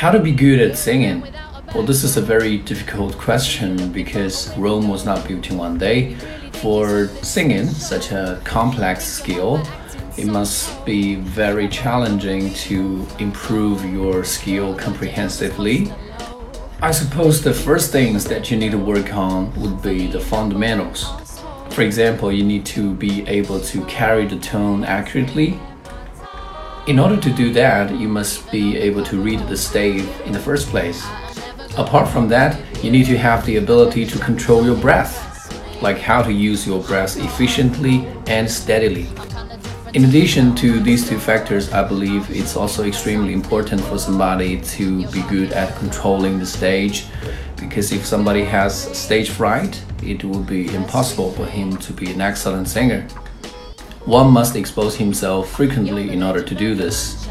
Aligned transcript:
How 0.00 0.10
to 0.10 0.18
be 0.18 0.32
good 0.32 0.60
at 0.60 0.78
singing? 0.78 1.22
Well, 1.74 1.82
this 1.82 2.04
is 2.04 2.16
a 2.16 2.22
very 2.22 2.56
difficult 2.56 3.18
question 3.18 3.92
because 3.92 4.48
Rome 4.56 4.88
was 4.88 5.04
not 5.04 5.28
built 5.28 5.50
in 5.50 5.58
one 5.58 5.76
day. 5.76 6.14
For 6.62 7.08
singing, 7.22 7.66
such 7.66 8.10
a 8.10 8.40
complex 8.42 9.04
skill, 9.04 9.62
it 10.16 10.24
must 10.24 10.86
be 10.86 11.16
very 11.16 11.68
challenging 11.68 12.54
to 12.64 13.06
improve 13.18 13.84
your 13.84 14.24
skill 14.24 14.74
comprehensively. 14.74 15.92
I 16.80 16.92
suppose 16.92 17.44
the 17.44 17.52
first 17.52 17.92
things 17.92 18.24
that 18.24 18.50
you 18.50 18.56
need 18.56 18.70
to 18.70 18.78
work 18.78 19.12
on 19.12 19.54
would 19.60 19.82
be 19.82 20.06
the 20.06 20.20
fundamentals. 20.20 21.04
For 21.72 21.82
example, 21.82 22.32
you 22.32 22.42
need 22.42 22.64
to 22.72 22.94
be 22.94 23.28
able 23.28 23.60
to 23.60 23.84
carry 23.84 24.26
the 24.26 24.38
tone 24.38 24.82
accurately. 24.82 25.60
In 26.86 26.98
order 26.98 27.16
to 27.18 27.30
do 27.30 27.52
that, 27.52 27.94
you 27.94 28.08
must 28.08 28.50
be 28.50 28.78
able 28.78 29.04
to 29.04 29.20
read 29.20 29.40
the 29.48 29.56
stave 29.56 30.08
in 30.22 30.32
the 30.32 30.38
first 30.38 30.68
place. 30.68 31.06
Apart 31.76 32.08
from 32.08 32.26
that, 32.28 32.58
you 32.82 32.90
need 32.90 33.04
to 33.06 33.18
have 33.18 33.44
the 33.44 33.56
ability 33.56 34.06
to 34.06 34.18
control 34.18 34.64
your 34.64 34.76
breath, 34.76 35.12
like 35.82 35.98
how 35.98 36.22
to 36.22 36.32
use 36.32 36.66
your 36.66 36.82
breath 36.82 37.18
efficiently 37.18 38.06
and 38.26 38.50
steadily. 38.50 39.06
In 39.92 40.04
addition 40.04 40.54
to 40.56 40.80
these 40.80 41.06
two 41.08 41.18
factors, 41.18 41.70
I 41.70 41.86
believe 41.86 42.30
it's 42.30 42.56
also 42.56 42.84
extremely 42.84 43.34
important 43.34 43.82
for 43.82 43.98
somebody 43.98 44.60
to 44.60 45.06
be 45.08 45.22
good 45.22 45.52
at 45.52 45.76
controlling 45.76 46.38
the 46.38 46.46
stage 46.46 47.06
because 47.56 47.92
if 47.92 48.06
somebody 48.06 48.42
has 48.44 48.74
stage 48.96 49.28
fright, 49.28 49.82
it 50.02 50.24
will 50.24 50.42
be 50.42 50.74
impossible 50.74 51.30
for 51.32 51.44
him 51.44 51.76
to 51.76 51.92
be 51.92 52.10
an 52.10 52.20
excellent 52.20 52.68
singer. 52.68 53.06
One 54.06 54.30
must 54.30 54.56
expose 54.56 54.96
himself 54.96 55.50
frequently 55.50 56.10
in 56.10 56.22
order 56.22 56.42
to 56.42 56.54
do 56.54 56.74
this. 56.74 57.28